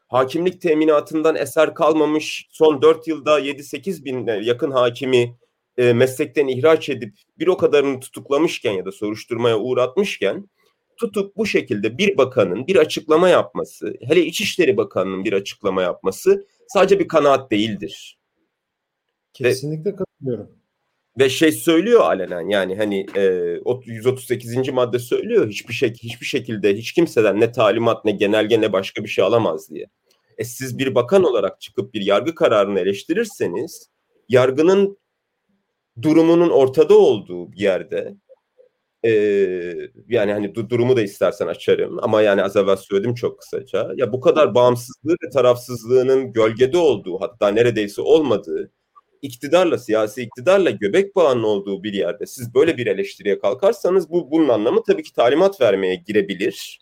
hakimlik 0.07 0.61
teminatından 0.61 1.35
eser 1.35 1.73
kalmamış 1.73 2.47
son 2.51 2.81
4 2.81 3.07
yılda 3.07 3.39
7-8 3.39 4.05
bin 4.05 4.43
yakın 4.43 4.71
hakimi 4.71 5.37
e, 5.77 5.93
meslekten 5.93 6.47
ihraç 6.47 6.89
edip 6.89 7.13
bir 7.39 7.47
o 7.47 7.57
kadarını 7.57 7.99
tutuklamışken 7.99 8.73
ya 8.73 8.85
da 8.85 8.91
soruşturmaya 8.91 9.59
uğratmışken 9.59 10.49
tutup 10.97 11.37
bu 11.37 11.45
şekilde 11.45 11.97
bir 11.97 12.17
bakanın 12.17 12.67
bir 12.67 12.75
açıklama 12.75 13.29
yapması, 13.29 13.93
hele 14.01 14.25
İçişleri 14.25 14.77
Bakanı'nın 14.77 15.25
bir 15.25 15.33
açıklama 15.33 15.81
yapması 15.81 16.47
sadece 16.67 16.99
bir 16.99 17.07
kanaat 17.07 17.51
değildir. 17.51 18.19
Kesinlikle 19.33 19.95
katılıyorum. 19.95 20.51
Ve 21.19 21.29
şey 21.29 21.51
söylüyor 21.51 22.01
alenen 22.01 22.49
yani 22.49 22.75
hani 22.77 23.05
e, 23.15 23.57
138. 23.85 24.69
madde 24.69 24.99
söylüyor 24.99 25.49
hiçbir 25.49 25.73
şey 25.73 25.93
hiçbir 25.93 26.25
şekilde 26.25 26.75
hiç 26.75 26.91
kimseden 26.91 27.39
ne 27.39 27.51
talimat 27.51 28.05
ne 28.05 28.11
genelge 28.11 28.61
ne 28.61 28.73
başka 28.73 29.03
bir 29.03 29.09
şey 29.09 29.23
alamaz 29.23 29.69
diye. 29.69 29.85
E 30.37 30.43
siz 30.43 30.77
bir 30.77 30.95
bakan 30.95 31.23
olarak 31.23 31.61
çıkıp 31.61 31.93
bir 31.93 32.01
yargı 32.01 32.35
kararını 32.35 32.79
eleştirirseniz 32.79 33.89
yargının 34.29 34.97
durumunun 36.01 36.49
ortada 36.49 36.97
olduğu 36.97 37.51
bir 37.51 37.59
yerde 37.59 38.15
e, 39.05 39.11
yani 40.09 40.33
hani 40.33 40.55
durumu 40.55 40.97
da 40.97 41.01
istersen 41.01 41.47
açarım 41.47 41.99
ama 42.01 42.21
yani 42.21 42.43
az 42.43 42.55
evvel 42.55 42.75
söyledim 42.75 43.15
çok 43.15 43.39
kısaca. 43.39 43.89
Ya 43.95 44.13
bu 44.13 44.21
kadar 44.21 44.55
bağımsızlığı 44.55 45.15
ve 45.25 45.29
tarafsızlığının 45.29 46.33
gölgede 46.33 46.77
olduğu 46.77 47.21
hatta 47.21 47.47
neredeyse 47.47 48.01
olmadığı 48.01 48.71
iktidarla 49.21 49.77
siyasi 49.77 50.21
iktidarla 50.21 50.69
göbek 50.69 51.15
bağının 51.15 51.43
olduğu 51.43 51.83
bir 51.83 51.93
yerde 51.93 52.25
siz 52.25 52.55
böyle 52.55 52.77
bir 52.77 52.87
eleştiriye 52.87 53.39
kalkarsanız 53.39 54.09
bu 54.09 54.31
bunun 54.31 54.49
anlamı 54.49 54.83
tabii 54.83 55.03
ki 55.03 55.13
talimat 55.13 55.61
vermeye 55.61 55.95
girebilir. 55.95 56.79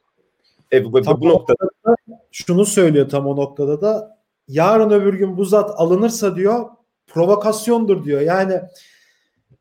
E, 0.73 0.85
bu, 0.85 0.93
bu 0.93 1.29
noktada 1.29 1.69
da 1.85 1.95
şunu 2.31 2.65
söylüyor 2.65 3.09
tam 3.09 3.27
o 3.27 3.35
noktada 3.35 3.81
da 3.81 4.17
yarın 4.47 4.89
öbür 4.89 5.13
gün 5.13 5.37
bu 5.37 5.45
zat 5.45 5.71
alınırsa 5.75 6.35
diyor 6.35 6.69
provokasyondur 7.07 8.03
diyor. 8.03 8.21
Yani 8.21 8.61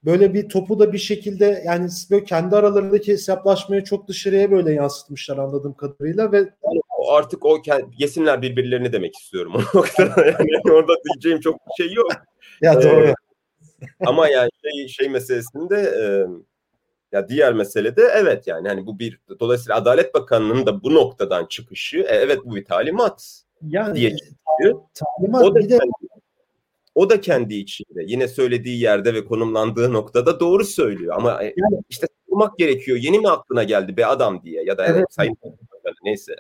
böyle 0.05 0.35
bir 0.35 0.49
topu 0.49 0.79
da 0.79 0.93
bir 0.93 0.99
şekilde 0.99 1.63
yani 1.67 1.89
böyle 2.11 2.25
kendi 2.25 2.57
aralarındaki 2.57 3.13
hesaplaşmayı 3.13 3.85
çok 3.85 4.09
dışarıya 4.09 4.51
böyle 4.51 4.73
yansıtmışlar 4.73 5.39
anladığım 5.39 5.75
kadarıyla 5.75 6.33
ve 6.33 6.37
yani 6.39 6.81
artık 7.09 7.47
o 7.47 7.63
yesinler 7.99 8.43
birbirlerini 8.43 8.93
demek 8.93 9.17
istiyorum 9.17 9.53
o 9.75 9.79
noktada. 9.79 10.27
Yani 10.27 10.73
orada 10.73 10.93
diyeceğim 11.05 11.41
çok 11.41 11.55
bir 11.55 11.85
şey 11.85 11.95
yok. 11.95 12.13
ya 12.63 12.83
doğru. 12.83 13.07
Ee, 13.07 13.15
ama 14.07 14.29
yani 14.29 14.51
şey, 14.63 14.89
şey 14.89 15.09
meselesinde 15.09 15.77
e, 15.77 16.05
ya 17.13 17.29
diğer 17.29 17.53
mesele 17.53 17.97
de 17.97 18.03
evet 18.15 18.47
yani 18.47 18.69
hani 18.69 18.87
bu 18.87 18.99
bir 18.99 19.21
dolayısıyla 19.41 19.77
Adalet 19.77 20.15
Bakanı'nın 20.15 20.67
da 20.67 20.83
bu 20.83 20.95
noktadan 20.95 21.47
çıkışı 21.47 21.99
e, 21.99 22.15
evet 22.15 22.39
bu 22.45 22.57
bir 22.57 22.65
talimat 22.65 23.43
yani, 23.63 23.95
diye 23.95 24.17
çıkıyor. 24.17 24.81
Talimat 24.95 25.45
o 25.45 25.55
da 25.55 25.59
bir 25.59 25.71
de 25.71 25.79
kendi, 25.79 26.20
o 26.95 27.11
da 27.11 27.21
kendi 27.21 27.55
içinde 27.55 28.03
yine 28.07 28.29
söylediği 28.29 28.81
yerde 28.81 29.15
ve 29.15 29.25
konumlandığı 29.25 29.93
noktada 29.93 30.41
doğru 30.41 30.65
söylüyor 30.65 31.15
ama 31.17 31.43
e, 31.43 31.45
yani, 31.45 31.83
işte 31.89 32.07
sormak 32.29 32.59
gerekiyor. 32.59 32.99
Yeni 32.99 33.19
mi 33.19 33.29
aklına 33.29 33.63
geldi 33.63 33.97
be 33.97 34.07
adam 34.07 34.43
diye 34.43 34.65
ya 34.65 34.79
da 34.79 34.87
evet, 34.87 34.97
evet 34.97 35.07
sayın 35.11 35.37
neyse. 36.05 36.33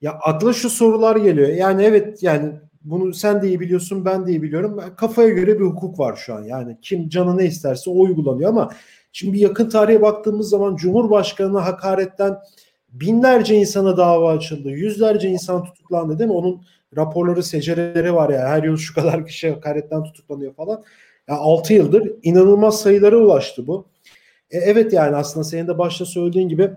Ya 0.00 0.12
akla 0.12 0.52
şu 0.52 0.70
sorular 0.70 1.16
geliyor. 1.16 1.48
Yani 1.48 1.82
evet 1.82 2.22
yani 2.22 2.52
bunu 2.84 3.14
sen 3.14 3.42
de 3.42 3.48
iyi 3.48 3.60
biliyorsun 3.60 4.04
ben 4.04 4.26
de 4.26 4.30
iyi 4.30 4.42
biliyorum. 4.42 4.80
Kafaya 4.96 5.28
göre 5.28 5.60
bir 5.60 5.64
hukuk 5.64 5.98
var 5.98 6.16
şu 6.16 6.34
an. 6.34 6.42
Yani 6.42 6.78
kim 6.82 7.08
canı 7.08 7.38
ne 7.38 7.46
isterse 7.46 7.90
o 7.90 8.00
uygulanıyor 8.00 8.50
ama 8.50 8.70
şimdi 9.12 9.32
bir 9.32 9.40
yakın 9.40 9.68
tarihe 9.68 10.02
baktığımız 10.02 10.48
zaman 10.48 10.76
Cumhurbaşkanı'na 10.76 11.64
hakaretten 11.64 12.38
binlerce 12.88 13.54
insana 13.54 13.96
dava 13.96 14.32
açıldı. 14.32 14.70
Yüzlerce 14.70 15.28
insan 15.28 15.64
tutuklandı 15.64 16.18
değil 16.18 16.30
mi? 16.30 16.36
Onun 16.36 16.62
raporları, 16.96 17.42
secereleri 17.42 18.14
var 18.14 18.30
ya. 18.30 18.48
Her 18.48 18.62
yıl 18.62 18.76
şu 18.76 18.94
kadar 18.94 19.26
kişi 19.26 19.50
hakaretten 19.50 20.02
tutuklanıyor 20.02 20.54
falan. 20.54 20.82
Ya 21.28 21.36
6 21.36 21.74
yıldır 21.74 22.12
inanılmaz 22.22 22.80
sayılara 22.80 23.16
ulaştı 23.16 23.66
bu. 23.66 23.88
E, 24.50 24.58
evet 24.58 24.92
yani 24.92 25.16
aslında 25.16 25.44
senin 25.44 25.68
de 25.68 25.78
başta 25.78 26.04
söylediğin 26.04 26.48
gibi 26.48 26.70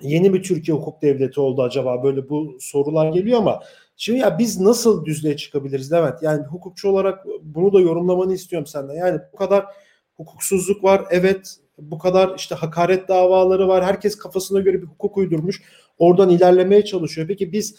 yeni 0.00 0.34
bir 0.34 0.42
Türkiye 0.42 0.76
hukuk 0.76 1.02
devleti 1.02 1.40
oldu 1.40 1.62
acaba 1.62 2.02
böyle 2.02 2.28
bu 2.28 2.56
sorular 2.60 3.12
geliyor 3.12 3.38
ama 3.38 3.62
şimdi 3.96 4.18
ya 4.18 4.38
biz 4.38 4.60
nasıl 4.60 5.04
düzlüğe 5.04 5.36
çıkabiliriz 5.36 5.92
Levent? 5.92 6.22
Yani 6.22 6.44
hukukçu 6.46 6.88
olarak 6.88 7.26
bunu 7.42 7.72
da 7.72 7.80
yorumlamanı 7.80 8.34
istiyorum 8.34 8.66
senden. 8.66 8.94
Yani 8.94 9.20
bu 9.32 9.36
kadar 9.36 9.66
hukuksuzluk 10.14 10.84
var 10.84 11.04
evet 11.10 11.56
bu 11.78 11.98
kadar 11.98 12.34
işte 12.36 12.54
hakaret 12.54 13.08
davaları 13.08 13.68
var. 13.68 13.84
Herkes 13.84 14.16
kafasına 14.16 14.60
göre 14.60 14.82
bir 14.82 14.86
hukuk 14.86 15.16
uydurmuş. 15.16 15.62
Oradan 15.98 16.30
ilerlemeye 16.30 16.84
çalışıyor. 16.84 17.28
Peki 17.28 17.52
biz 17.52 17.76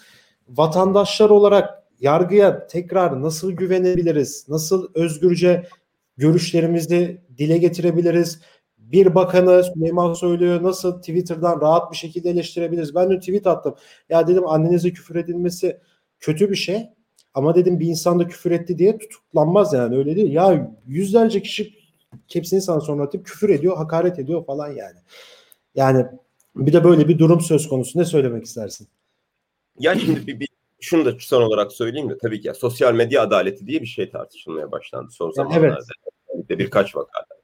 vatandaşlar 0.48 1.30
olarak 1.30 1.84
yargıya 2.00 2.68
tekrar 2.68 3.22
nasıl 3.22 3.52
güvenebiliriz? 3.52 4.46
Nasıl 4.50 4.88
özgürce 4.94 5.68
görüşlerimizi 6.18 7.22
dile 7.38 7.58
getirebiliriz? 7.58 8.40
bir 8.92 9.16
bakanı 9.16 9.64
Süleyman 9.64 10.14
Soylu'yu 10.14 10.64
nasıl 10.64 11.00
Twitter'dan 11.00 11.62
rahat 11.62 11.92
bir 11.92 11.98
şekilde 11.98 12.30
eleştirebiliriz? 12.30 12.96
Ben 12.96 13.10
de 13.10 13.20
tweet 13.20 13.48
attım. 13.48 13.76
Ya 14.10 14.28
dedim 14.28 14.48
annenize 14.48 14.94
küfür 14.94 15.16
edilmesi 15.16 15.80
kötü 16.20 16.50
bir 16.50 16.56
şey. 16.56 16.90
Ama 17.34 17.56
dedim 17.56 17.80
bir 17.80 17.88
insan 17.88 18.20
da 18.20 18.28
küfür 18.28 18.52
etti 18.52 18.78
diye 18.78 18.98
tutuklanmaz 18.98 19.74
yani 19.74 19.98
öyle 19.98 20.16
değil. 20.16 20.32
Ya 20.32 20.72
yüzlerce 20.88 21.42
kişi 21.42 21.74
hepsini 22.34 22.62
sana 22.62 22.82
sonra 22.82 23.04
atıp 23.04 23.26
küfür 23.26 23.50
ediyor, 23.50 23.78
hakaret 23.78 24.20
ediyor 24.20 24.46
falan 24.46 24.68
yani. 24.68 25.00
Yani 25.76 26.06
bir 26.56 26.74
de 26.74 26.84
böyle 26.84 27.08
bir 27.08 27.20
durum 27.20 27.42
söz 27.42 27.68
konusu. 27.68 28.00
Ne 28.00 28.06
söylemek 28.06 28.46
istersin? 28.46 28.88
Ya 29.80 30.00
şimdi 30.00 30.28
bir, 30.28 30.40
bir 30.40 30.48
şunu 30.82 31.06
da 31.06 31.14
son 31.20 31.42
olarak 31.42 31.72
söyleyeyim 31.72 32.10
de 32.10 32.18
tabii 32.18 32.42
ki 32.42 32.48
ya, 32.48 32.54
sosyal 32.54 32.94
medya 32.94 33.22
adaleti 33.22 33.68
diye 33.68 33.82
bir 33.82 33.86
şey 33.86 34.10
tartışılmaya 34.10 34.72
başlandı 34.72 35.12
son 35.12 35.32
zamanlarda. 35.32 35.86
Evet. 36.50 36.50
Birkaç 36.50 36.96
vakada. 36.96 37.36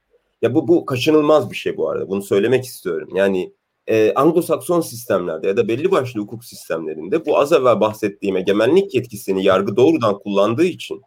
Ya 0.42 0.56
bu 0.56 0.68
bu 0.68 0.86
kaçınılmaz 0.86 1.52
bir 1.52 1.56
şey 1.56 1.78
bu 1.78 1.90
arada. 1.90 2.10
Bunu 2.10 2.22
söylemek 2.22 2.66
istiyorum. 2.66 3.10
Yani 3.16 3.54
e, 3.88 4.12
Anglo-Sakson 4.12 4.82
sistemlerde 4.82 5.48
ya 5.48 5.58
da 5.58 5.68
belli 5.68 5.92
başlı 5.92 6.20
hukuk 6.20 6.46
sistemlerinde 6.46 7.26
bu 7.26 7.40
az 7.40 7.52
evvel 7.52 7.80
bahsettiğim 7.80 8.38
egemenlik 8.38 8.96
yetkisini 8.96 9.44
yargı 9.44 9.76
doğrudan 9.76 10.20
kullandığı 10.20 10.66
için 10.66 11.02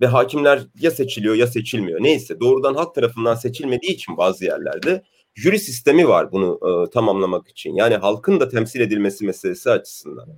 ve 0.00 0.06
hakimler 0.06 0.62
ya 0.80 0.90
seçiliyor 0.90 1.34
ya 1.34 1.46
seçilmiyor. 1.46 2.02
Neyse 2.02 2.40
doğrudan 2.40 2.74
halk 2.74 2.94
tarafından 2.94 3.34
seçilmediği 3.34 3.92
için 3.92 4.16
bazı 4.16 4.44
yerlerde 4.44 5.02
jüri 5.34 5.58
sistemi 5.58 6.08
var 6.08 6.32
bunu 6.32 6.60
e, 6.62 6.90
tamamlamak 6.90 7.48
için. 7.48 7.74
Yani 7.74 7.96
halkın 7.96 8.40
da 8.40 8.48
temsil 8.48 8.80
edilmesi 8.80 9.24
meselesi 9.24 9.70
açısından. 9.70 10.28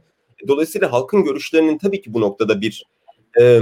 Dolayısıyla 0.48 0.92
halkın 0.92 1.24
görüşlerinin 1.24 1.78
tabii 1.78 2.02
ki 2.02 2.14
bu 2.14 2.20
noktada 2.20 2.60
bir 2.60 2.84
e, 3.40 3.60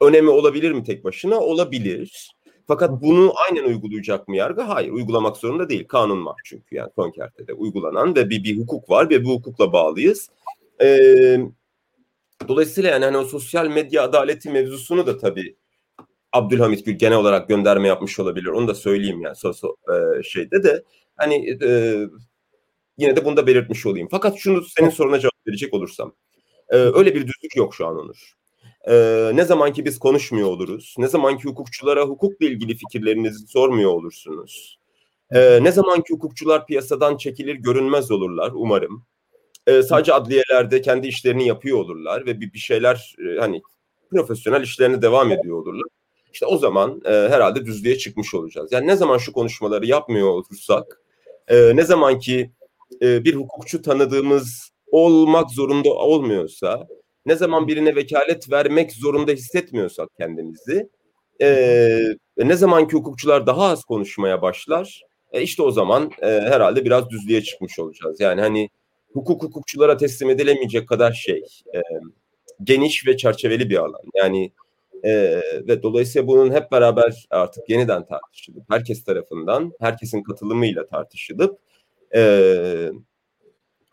önemi 0.00 0.30
olabilir 0.30 0.72
mi 0.72 0.84
tek 0.84 1.04
başına? 1.04 1.40
Olabilir. 1.40 2.32
Fakat 2.66 3.02
bunu 3.02 3.32
aynen 3.48 3.64
uygulayacak 3.64 4.28
mı 4.28 4.36
yargı? 4.36 4.62
Hayır, 4.62 4.90
uygulamak 4.90 5.36
zorunda 5.36 5.68
değil. 5.68 5.88
Kanun 5.88 6.26
var 6.26 6.40
çünkü 6.44 6.76
yani 6.76 6.90
son 6.96 7.10
kertede 7.10 7.52
uygulanan 7.52 8.16
ve 8.16 8.30
bir, 8.30 8.44
bir 8.44 8.58
hukuk 8.58 8.90
var 8.90 9.10
ve 9.10 9.24
bu 9.24 9.30
hukukla 9.30 9.72
bağlıyız. 9.72 10.30
Ee, 10.82 11.38
dolayısıyla 12.48 12.90
yani 12.90 13.04
hani 13.04 13.16
o 13.16 13.24
sosyal 13.24 13.66
medya 13.66 14.02
adaleti 14.02 14.50
mevzusunu 14.50 15.06
da 15.06 15.18
tabii 15.18 15.56
Abdülhamit 16.32 16.86
Gül 16.86 16.92
genel 16.92 17.18
olarak 17.18 17.48
gönderme 17.48 17.88
yapmış 17.88 18.20
olabilir. 18.20 18.46
Onu 18.46 18.68
da 18.68 18.74
söyleyeyim 18.74 19.20
yani 19.20 19.36
sosyal 19.36 19.70
e, 19.70 20.22
şeyde 20.22 20.62
de 20.62 20.82
hani 21.16 21.58
e, 21.64 21.98
yine 22.98 23.16
de 23.16 23.24
bunu 23.24 23.36
da 23.36 23.46
belirtmiş 23.46 23.86
olayım. 23.86 24.08
Fakat 24.10 24.38
şunu 24.38 24.62
senin 24.64 24.90
soruna 24.90 25.18
cevap 25.18 25.31
verecek 25.46 25.74
olursam. 25.74 26.14
E, 26.68 26.76
öyle 26.76 27.14
bir 27.14 27.20
düzlük 27.20 27.56
yok 27.56 27.74
şu 27.74 27.86
an 27.86 27.98
Onur. 27.98 28.34
Ee, 28.88 29.30
ne 29.34 29.44
zaman 29.44 29.72
ki 29.72 29.84
biz 29.84 29.98
konuşmuyor 29.98 30.48
oluruz, 30.48 30.94
ne 30.98 31.08
zaman 31.08 31.38
ki 31.38 31.44
hukukçulara 31.44 32.02
hukukla 32.02 32.46
ilgili 32.46 32.74
fikirlerinizi 32.74 33.46
sormuyor 33.46 33.90
olursunuz, 33.90 34.78
ee, 35.34 35.58
ne 35.62 35.72
zaman 35.72 36.02
ki 36.02 36.14
hukukçular 36.14 36.66
piyasadan 36.66 37.16
çekilir 37.16 37.54
görünmez 37.54 38.10
olurlar 38.10 38.52
umarım. 38.54 39.04
Ee, 39.66 39.82
sadece 39.82 40.12
adliyelerde 40.12 40.80
kendi 40.80 41.06
işlerini 41.06 41.46
yapıyor 41.46 41.78
olurlar 41.78 42.26
ve 42.26 42.40
bir, 42.40 42.52
bir 42.52 42.58
şeyler 42.58 43.14
e, 43.18 43.40
hani 43.40 43.62
profesyonel 44.10 44.62
işlerini 44.62 45.02
devam 45.02 45.32
ediyor 45.32 45.56
olurlar. 45.56 45.88
İşte 46.32 46.46
o 46.46 46.58
zaman 46.58 47.02
e, 47.04 47.10
herhalde 47.10 47.66
düzlüğe 47.66 47.98
çıkmış 47.98 48.34
olacağız. 48.34 48.72
Yani 48.72 48.86
ne 48.86 48.96
zaman 48.96 49.18
şu 49.18 49.32
konuşmaları 49.32 49.86
yapmıyor 49.86 50.28
olursak, 50.28 51.02
e, 51.48 51.76
ne 51.76 51.82
zaman 51.82 52.18
ki 52.18 52.50
e, 53.02 53.24
bir 53.24 53.34
hukukçu 53.34 53.82
tanıdığımız 53.82 54.71
olmak 54.92 55.50
zorunda 55.50 55.90
olmuyorsa, 55.90 56.86
ne 57.26 57.36
zaman 57.36 57.68
birine 57.68 57.96
vekalet 57.96 58.50
vermek 58.52 58.92
zorunda 58.92 59.32
hissetmiyorsak 59.32 60.08
kendimizi 60.18 60.88
e, 61.42 61.98
ne 62.38 62.56
zamanki 62.56 62.96
hukukçular 62.96 63.46
daha 63.46 63.64
az 63.64 63.84
konuşmaya 63.84 64.42
başlar 64.42 65.02
e, 65.32 65.42
işte 65.42 65.62
o 65.62 65.70
zaman 65.70 66.10
e, 66.22 66.26
herhalde 66.26 66.84
biraz 66.84 67.10
düzlüğe 67.10 67.42
çıkmış 67.42 67.78
olacağız. 67.78 68.20
Yani 68.20 68.40
hani 68.40 68.68
hukuk 69.12 69.42
hukukçulara 69.42 69.96
teslim 69.96 70.30
edilemeyecek 70.30 70.88
kadar 70.88 71.12
şey 71.12 71.42
e, 71.74 71.80
geniş 72.64 73.06
ve 73.06 73.16
çerçeveli 73.16 73.70
bir 73.70 73.76
alan. 73.76 74.02
Yani 74.14 74.52
e, 75.04 75.12
ve 75.68 75.82
dolayısıyla 75.82 76.26
bunun 76.28 76.52
hep 76.52 76.72
beraber 76.72 77.26
artık 77.30 77.68
yeniden 77.68 78.06
tartışılıp 78.06 78.64
herkes 78.70 79.04
tarafından 79.04 79.72
herkesin 79.80 80.22
katılımıyla 80.22 80.86
tartışılıp 80.86 81.58
e, 82.14 82.90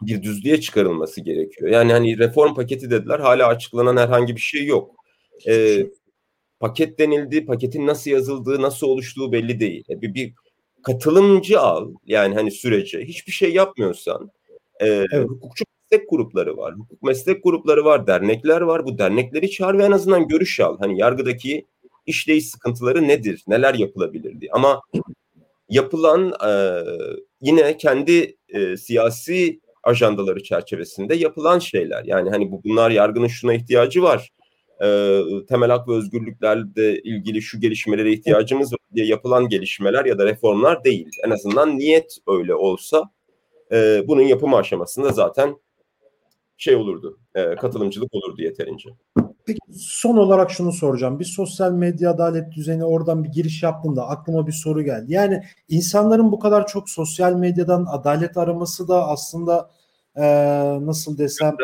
bir 0.01 0.23
düzlüğe 0.23 0.61
çıkarılması 0.61 1.21
gerekiyor. 1.21 1.71
Yani 1.71 1.91
hani 1.91 2.17
reform 2.17 2.55
paketi 2.55 2.91
dediler 2.91 3.19
hala 3.19 3.47
açıklanan 3.47 3.97
herhangi 3.97 4.35
bir 4.35 4.41
şey 4.41 4.65
yok. 4.65 4.95
Ee, 5.47 5.85
paket 6.59 6.99
denildi, 6.99 7.45
paketin 7.45 7.87
nasıl 7.87 8.11
yazıldığı, 8.11 8.61
nasıl 8.61 8.87
oluştuğu 8.87 9.31
belli 9.31 9.59
değil. 9.59 9.83
E, 9.89 10.01
bir, 10.01 10.13
bir 10.13 10.33
katılımcı 10.83 11.59
al 11.59 11.93
yani 12.05 12.35
hani 12.35 12.51
sürece 12.51 12.99
hiçbir 12.99 13.31
şey 13.31 13.53
yapmıyorsan 13.53 14.31
e, 14.79 14.87
evet. 14.87 15.29
hukukçu 15.29 15.65
meslek 15.91 16.09
grupları 16.09 16.57
var, 16.57 16.75
hukuk 16.75 17.03
meslek 17.03 17.43
grupları 17.43 17.85
var, 17.85 18.07
dernekler 18.07 18.61
var. 18.61 18.85
Bu 18.85 18.97
dernekleri 18.97 19.51
çağır 19.51 19.77
ve 19.77 19.83
en 19.83 19.91
azından 19.91 20.27
görüş 20.27 20.59
al. 20.59 20.77
Hani 20.79 20.99
yargıdaki 20.99 21.65
işleyiş 22.05 22.49
sıkıntıları 22.49 23.07
nedir, 23.07 23.43
neler 23.47 23.73
yapılabilir 23.73 24.41
diye. 24.41 24.51
Ama 24.51 24.81
yapılan 25.69 26.33
e, 26.47 26.51
yine 27.41 27.77
kendi 27.77 28.37
e, 28.49 28.77
siyasi 28.77 29.59
ajandaları 29.83 30.43
çerçevesinde 30.43 31.15
yapılan 31.15 31.59
şeyler. 31.59 32.03
Yani 32.05 32.29
hani 32.29 32.51
bu 32.51 32.63
bunlar 32.63 32.91
yargının 32.91 33.27
şuna 33.27 33.53
ihtiyacı 33.53 34.03
var. 34.03 34.29
E, 34.83 35.19
temel 35.49 35.69
hak 35.69 35.87
ve 35.87 35.93
özgürlüklerle 35.93 37.01
ilgili 37.01 37.41
şu 37.41 37.59
gelişmelere 37.59 38.11
ihtiyacımız 38.13 38.73
var 38.73 38.79
diye 38.95 39.05
yapılan 39.05 39.49
gelişmeler 39.49 40.05
ya 40.05 40.17
da 40.17 40.25
reformlar 40.25 40.83
değil. 40.83 41.09
En 41.25 41.29
azından 41.29 41.77
niyet 41.77 42.17
öyle 42.27 42.55
olsa 42.55 43.03
e, 43.71 44.03
bunun 44.07 44.21
yapım 44.21 44.53
aşamasında 44.53 45.09
zaten 45.09 45.55
şey 46.57 46.75
olurdu, 46.75 47.19
e, 47.35 47.55
katılımcılık 47.55 48.13
olurdu 48.13 48.41
yeterince. 48.41 48.89
Peki 49.49 49.59
son 49.79 50.17
olarak 50.17 50.51
şunu 50.51 50.71
soracağım. 50.71 51.19
Bir 51.19 51.25
sosyal 51.25 51.71
medya 51.71 52.11
adalet 52.11 52.51
düzeni 52.51 52.85
oradan 52.85 53.23
bir 53.23 53.29
giriş 53.29 53.63
yaptığında 53.63 54.07
aklıma 54.07 54.47
bir 54.47 54.51
soru 54.51 54.81
geldi. 54.81 55.13
Yani 55.13 55.43
insanların 55.69 56.31
bu 56.31 56.39
kadar 56.39 56.67
çok 56.67 56.89
sosyal 56.89 57.33
medyadan 57.33 57.85
adalet 57.89 58.37
araması 58.37 58.87
da 58.87 59.07
aslında 59.07 59.69
e, 60.15 60.23
nasıl 60.85 61.17
desem 61.17 61.55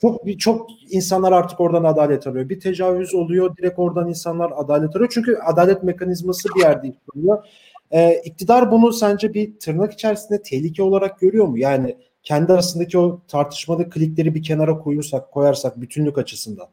çok 0.00 0.38
çok 0.38 0.70
insanlar 0.90 1.32
artık 1.32 1.60
oradan 1.60 1.84
adalet 1.84 2.26
arıyor. 2.26 2.48
Bir 2.48 2.60
tecavüz 2.60 3.14
oluyor 3.14 3.56
direkt 3.56 3.78
oradan 3.78 4.08
insanlar 4.08 4.52
adalet 4.56 4.96
arıyor. 4.96 5.10
Çünkü 5.14 5.36
adalet 5.36 5.82
mekanizması 5.82 6.48
bir 6.56 6.60
yerde 6.60 6.88
işliyor. 6.88 7.44
E, 7.90 8.14
iktidar 8.24 8.70
bunu 8.70 8.92
sence 8.92 9.34
bir 9.34 9.58
tırnak 9.58 9.92
içerisinde 9.92 10.42
tehlike 10.42 10.82
olarak 10.82 11.20
görüyor 11.20 11.46
mu? 11.46 11.58
Yani 11.58 11.96
kendi 12.22 12.52
arasındaki 12.52 12.98
o 12.98 13.20
tartışmalı 13.28 13.90
klikleri 13.90 14.34
bir 14.34 14.42
kenara 14.42 14.78
koyursak, 14.78 15.32
koyarsak 15.32 15.80
bütünlük 15.80 16.18
açısından. 16.18 16.66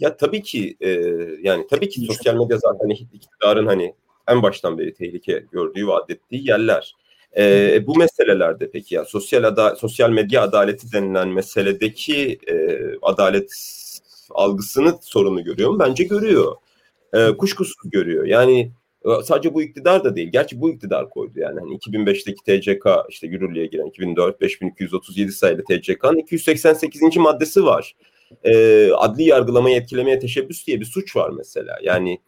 Ya 0.00 0.16
tabii 0.16 0.42
ki 0.42 0.76
e, 0.80 0.90
yani 1.42 1.66
tabii 1.70 1.88
ki 1.88 2.00
sosyal 2.00 2.34
medya 2.34 2.58
zaten 2.58 2.88
iktidarın 2.88 3.66
hani 3.66 3.94
en 4.28 4.42
baştan 4.42 4.78
beri 4.78 4.94
tehlike 4.94 5.44
gördüğü 5.52 5.86
ve 5.86 5.92
adettiği 5.92 6.48
yerler. 6.48 6.94
E, 7.36 7.86
bu 7.86 7.98
meselelerde 7.98 8.70
peki 8.70 8.94
ya 8.94 9.04
sosyal 9.04 9.44
ada 9.44 9.76
sosyal 9.76 10.10
medya 10.10 10.42
adaleti 10.42 10.92
denilen 10.92 11.28
meseledeki 11.28 12.38
e, 12.48 12.78
adalet 13.02 13.52
algısını 14.30 14.98
sorunu 15.02 15.44
görüyor 15.44 15.70
mu? 15.70 15.78
Bence 15.78 16.04
görüyor. 16.04 16.56
E, 17.14 17.36
kuşkusuz 17.36 17.90
görüyor. 17.90 18.24
Yani 18.24 18.72
Sadece 19.24 19.54
bu 19.54 19.62
iktidar 19.62 20.04
da 20.04 20.16
değil. 20.16 20.28
Gerçi 20.32 20.60
bu 20.60 20.70
iktidar 20.70 21.10
koydu 21.10 21.32
yani. 21.40 21.60
Hani 21.60 21.78
2005'teki 21.78 22.42
TCK 22.44 22.86
işte 23.08 23.26
yürürlüğe 23.26 23.66
giren 23.66 23.86
2004 23.86 24.40
5237 24.40 25.32
sayılı 25.32 25.64
TCK'nın 25.64 26.16
288. 26.18 27.16
maddesi 27.16 27.64
var. 27.64 27.94
Ee, 28.44 28.90
adli 28.96 29.24
yargılamayı 29.24 29.76
etkilemeye 29.76 30.18
teşebbüs 30.18 30.66
diye 30.66 30.80
bir 30.80 30.84
suç 30.84 31.16
var 31.16 31.30
mesela. 31.30 31.78
Yani 31.82 32.18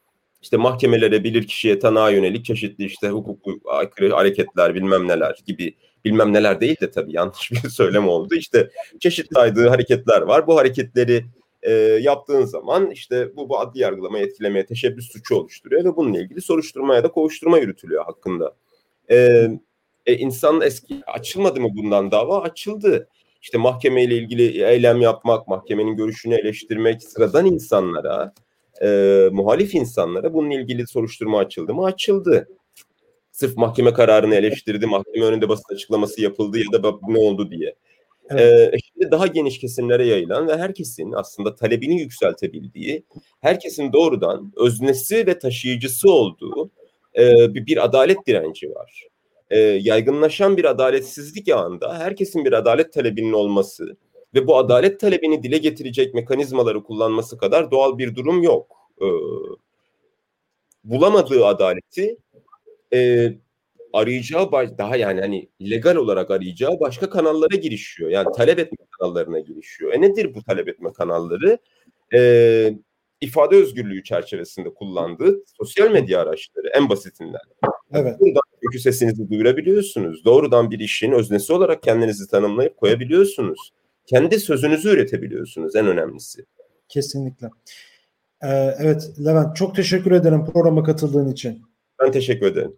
işte 0.42 0.57
mahkemelere 0.57 1.25
bilir 1.25 1.47
kişiye 1.47 1.78
tanığa 1.78 2.11
yönelik 2.11 2.45
çeşitli 2.45 2.85
işte 2.85 3.09
hukuk 3.09 3.62
aykırı 3.66 4.14
hareketler 4.14 4.75
bilmem 4.75 5.09
neler 5.09 5.37
gibi 5.47 5.76
bilmem 6.04 6.33
neler 6.33 6.61
değil 6.61 6.76
de 6.80 6.90
tabii 6.90 7.12
yanlış 7.12 7.52
bir 7.52 7.57
söylem 7.69 8.09
oldu. 8.09 8.35
İşte 8.35 8.71
çeşitli 9.00 9.35
saydığı 9.35 9.69
hareketler 9.69 10.23
var. 10.23 10.47
Bu 10.47 10.57
hareketleri 10.57 11.25
e, 11.62 11.73
yaptığın 12.00 12.45
zaman 12.45 12.90
işte 12.90 13.36
bu, 13.36 13.49
bu 13.49 13.58
adli 13.60 13.80
yargılamayı 13.80 14.25
etkilemeye 14.25 14.67
teşebbüs 14.67 15.13
suçu 15.13 15.34
oluşturuyor 15.34 15.84
ve 15.84 15.97
bununla 15.97 16.21
ilgili 16.21 16.41
soruşturmaya 16.41 17.04
da 17.04 17.08
kovuşturma 17.08 17.58
yürütülüyor 17.58 18.04
hakkında. 18.04 18.56
E, 19.10 19.47
e, 20.06 20.17
insan 20.17 20.60
eski 20.60 21.02
açılmadı 21.06 21.60
mı 21.60 21.69
bundan 21.73 22.10
dava? 22.10 22.43
Açıldı. 22.43 23.08
İşte 23.42 23.58
mahkemeyle 23.58 24.16
ilgili 24.16 24.64
eylem 24.64 25.00
yapmak, 25.00 25.48
mahkemenin 25.48 25.96
görüşünü 25.96 26.34
eleştirmek 26.34 27.02
sıradan 27.02 27.46
insanlara, 27.46 28.32
e, 28.82 28.88
muhalif 29.32 29.74
insanlara 29.74 30.34
bununla 30.34 30.54
ilgili 30.54 30.86
soruşturma 30.86 31.38
açıldı 31.38 31.74
mı? 31.74 31.84
Açıldı. 31.84 32.48
Sırf 33.32 33.56
mahkeme 33.56 33.92
kararını 33.92 34.34
eleştirdi, 34.34 34.86
mahkeme 34.86 35.26
önünde 35.26 35.48
basın 35.48 35.74
açıklaması 35.74 36.22
yapıldı 36.22 36.58
ya 36.58 36.82
da 36.82 36.92
ne 37.08 37.18
oldu 37.18 37.50
diye. 37.50 37.74
Evet. 38.30 38.74
Ee, 38.74 38.78
şimdi 38.78 39.10
daha 39.10 39.26
geniş 39.26 39.58
kesimlere 39.58 40.06
yayılan 40.06 40.48
ve 40.48 40.56
herkesin 40.56 41.12
aslında 41.12 41.54
talebini 41.54 42.00
yükseltebildiği, 42.00 43.04
herkesin 43.40 43.92
doğrudan 43.92 44.52
öznesi 44.56 45.26
ve 45.26 45.38
taşıyıcısı 45.38 46.12
olduğu 46.12 46.70
e, 47.18 47.54
bir, 47.54 47.66
bir 47.66 47.84
adalet 47.84 48.26
direnci 48.26 48.70
var. 48.70 49.09
E, 49.50 49.58
yaygınlaşan 49.58 50.56
bir 50.56 50.65
adaletsizlik 50.65 51.49
ağında 51.49 51.99
herkesin 51.99 52.45
bir 52.45 52.52
adalet 52.52 52.93
talebinin 52.93 53.32
olması 53.32 53.97
ve 54.34 54.47
bu 54.47 54.56
adalet 54.56 55.00
talebini 55.00 55.43
dile 55.43 55.58
getirecek 55.58 56.15
mekanizmaları 56.15 56.82
kullanması 56.82 57.39
kadar 57.39 57.71
doğal 57.71 57.99
bir 57.99 58.15
durum 58.15 58.43
yok. 58.43 58.76
E, 59.00 59.06
bulamadığı 60.84 61.47
adaleti 61.47 62.17
e, 62.93 63.30
arayacağı 63.93 64.52
daha 64.52 64.97
yani 64.97 65.21
hani 65.21 65.49
legal 65.71 65.97
olarak 65.97 66.30
arayacağı 66.30 66.80
başka 66.80 67.10
kanallara 67.10 67.56
girişiyor. 67.56 68.10
Yani 68.10 68.26
talep 68.36 68.58
etme 68.58 68.86
kanallarına 68.99 69.41
girişiyor. 69.41 69.93
E 69.93 70.00
nedir 70.00 70.34
bu 70.34 70.43
talep 70.43 70.69
etme 70.69 70.93
kanalları? 70.93 71.58
Ee, 72.15 72.75
ifade 73.21 73.56
özgürlüğü 73.56 74.04
çerçevesinde 74.04 74.75
kullandığı 74.75 75.45
sosyal 75.58 75.91
medya 75.91 76.21
araçları 76.21 76.69
en 76.75 76.89
basitinden. 76.89 77.41
Evet. 77.93 78.21
Buradan 78.21 78.43
kökü 78.71 78.83
sesinizi 78.83 79.30
duyurabiliyorsunuz. 79.30 80.25
Doğrudan 80.25 80.71
bir 80.71 80.78
işin 80.78 81.13
öznesi 81.13 81.52
olarak 81.52 81.83
kendinizi 81.83 82.28
tanımlayıp 82.28 82.76
koyabiliyorsunuz. 82.76 83.73
Kendi 84.06 84.41
sözünüzü 84.41 84.89
üretebiliyorsunuz 84.89 85.76
en 85.76 85.87
önemlisi. 85.87 86.45
Kesinlikle. 86.89 87.50
Ee, 88.43 88.49
evet 88.78 89.11
Levent 89.25 89.56
çok 89.56 89.76
teşekkür 89.76 90.13
ederim 90.13 90.45
programa 90.52 90.83
katıldığın 90.83 91.28
için. 91.28 91.63
Ben 92.02 92.13
teşekkür 92.13 92.47
ederim. 92.47 92.76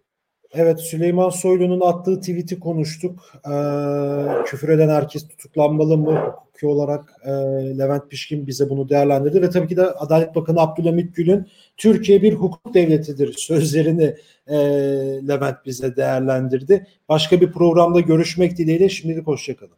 Evet 0.55 0.79
Süleyman 0.79 1.29
Soylu'nun 1.29 1.81
attığı 1.81 2.19
tweet'i 2.19 2.59
konuştuk. 2.59 3.33
Ee, 3.45 4.43
küfür 4.45 4.69
eden 4.69 4.89
herkes 4.89 5.27
tutuklanmalı 5.27 5.97
mı 5.97 6.15
hukuki 6.15 6.67
olarak 6.67 7.13
e, 7.25 7.29
Levent 7.77 8.09
Pişkin 8.09 8.47
bize 8.47 8.69
bunu 8.69 8.89
değerlendirdi 8.89 9.41
ve 9.41 9.49
tabii 9.49 9.67
ki 9.67 9.77
de 9.77 9.85
Adalet 9.85 10.35
Bakanı 10.35 10.59
Abdülhamit 10.59 11.15
Gül'ün 11.15 11.47
Türkiye 11.77 12.21
bir 12.21 12.33
hukuk 12.33 12.73
devletidir 12.73 13.33
sözlerini 13.33 14.15
e, 14.47 14.57
Levent 15.27 15.65
bize 15.65 15.95
değerlendirdi. 15.95 16.87
Başka 17.09 17.41
bir 17.41 17.51
programda 17.51 17.99
görüşmek 17.99 18.57
dileğiyle 18.57 18.89
şimdilik 18.89 19.27
hoşçakalın. 19.27 19.71